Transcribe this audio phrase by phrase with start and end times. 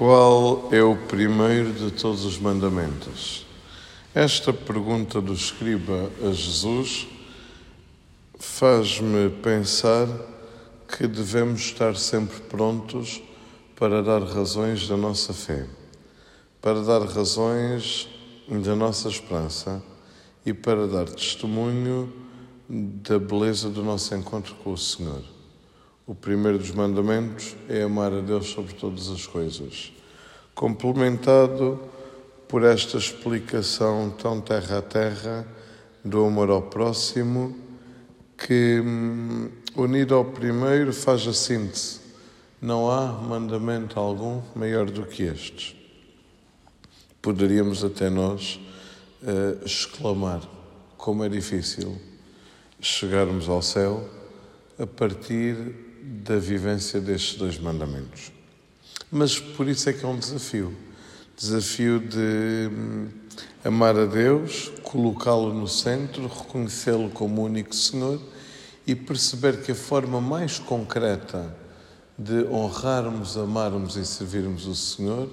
[0.00, 3.44] Qual é o primeiro de todos os mandamentos?
[4.14, 7.06] Esta pergunta do escriba a Jesus
[8.38, 10.08] faz-me pensar
[10.88, 13.20] que devemos estar sempre prontos
[13.76, 15.66] para dar razões da nossa fé,
[16.62, 18.08] para dar razões
[18.48, 19.82] da nossa esperança
[20.46, 22.10] e para dar testemunho
[22.66, 25.39] da beleza do nosso encontro com o Senhor.
[26.10, 29.92] O primeiro dos mandamentos é amar a Deus sobre todas as coisas,
[30.56, 31.80] complementado
[32.48, 35.46] por esta explicação tão terra a terra
[36.04, 37.56] do amor ao próximo,
[38.36, 42.00] que, hum, unido ao primeiro, faz a síntese.
[42.60, 45.76] Não há mandamento algum maior do que estes.
[47.22, 48.58] Poderíamos até nós
[49.22, 50.40] uh, exclamar
[50.96, 51.96] como é difícil
[52.80, 54.10] chegarmos ao céu
[54.76, 58.32] a partir da vivência destes dois mandamentos.
[59.10, 60.76] Mas por isso é que é um desafio
[61.40, 63.08] desafio de hum,
[63.64, 68.20] amar a Deus, colocá-lo no centro, reconhecê-lo como único Senhor
[68.86, 71.56] e perceber que a forma mais concreta
[72.18, 75.30] de honrarmos, amarmos e servirmos o Senhor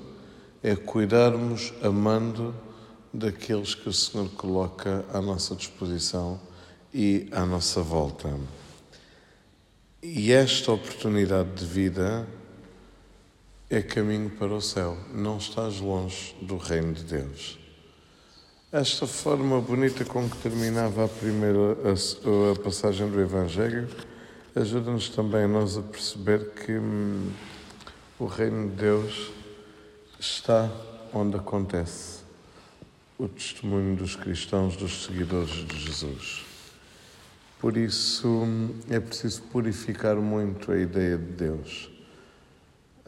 [0.64, 2.56] é cuidarmos amando
[3.14, 6.40] daqueles que o Senhor coloca à nossa disposição
[6.94, 8.30] e à nossa volta.
[10.02, 12.28] E esta oportunidade de vida
[13.68, 17.58] é caminho para o céu, não estás longe do reino de Deus.
[18.72, 23.90] Esta forma bonita com que terminava a primeira a, a passagem do Evangelho
[24.56, 27.32] ajuda-nos também a nós a perceber que hum,
[28.20, 29.32] o reino de Deus
[30.20, 30.72] está
[31.12, 32.20] onde acontece
[33.18, 36.57] o testemunho dos cristãos, dos seguidores de Jesus.
[37.60, 38.46] Por isso
[38.90, 41.98] é preciso purificar muito a ideia de Deus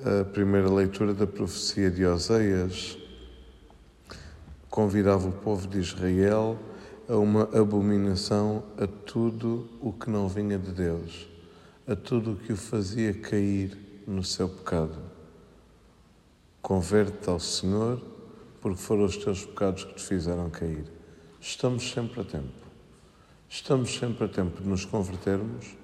[0.03, 2.97] a primeira leitura da profecia de Oseias
[4.69, 6.57] convidava o povo de Israel
[7.09, 11.27] a uma abominação a tudo o que não vinha de Deus,
[11.85, 13.77] a tudo o que o fazia cair
[14.07, 14.97] no seu pecado.
[16.61, 18.01] Converte-te ao Senhor,
[18.61, 20.85] porque foram os teus pecados que te fizeram cair.
[21.41, 22.68] Estamos sempre a tempo.
[23.49, 25.75] Estamos sempre a tempo de nos convertermos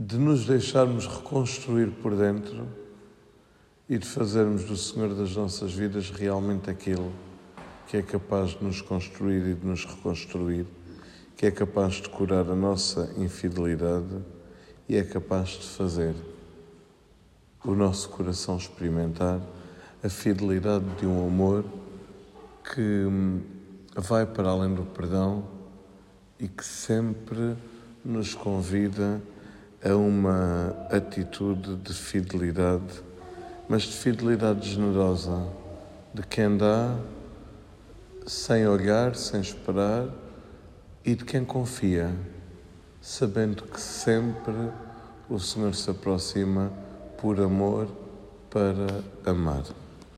[0.00, 2.68] de nos deixarmos reconstruir por dentro
[3.88, 7.10] e de fazermos do Senhor das nossas vidas realmente aquilo
[7.88, 10.66] que é capaz de nos construir e de nos reconstruir,
[11.36, 14.22] que é capaz de curar a nossa infidelidade
[14.88, 16.14] e é capaz de fazer
[17.64, 19.40] o nosso coração experimentar
[20.04, 21.64] a fidelidade de um amor
[22.72, 23.04] que
[23.96, 25.57] vai para além do perdão
[26.38, 27.56] e que sempre
[28.04, 29.20] nos convida
[29.84, 33.02] a uma atitude de fidelidade,
[33.68, 35.46] mas de fidelidade generosa,
[36.14, 36.96] de quem dá
[38.26, 40.08] sem olhar, sem esperar
[41.04, 42.10] e de quem confia,
[43.00, 44.70] sabendo que sempre
[45.28, 46.72] o Senhor se aproxima
[47.20, 47.88] por amor
[48.50, 49.64] para amar.